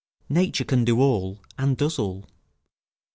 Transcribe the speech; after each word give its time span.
Nature 0.29 0.63
can 0.65 0.83
do 0.83 0.99
all, 0.99 1.43
and 1.59 1.77
does 1.77 1.99
all. 1.99 2.27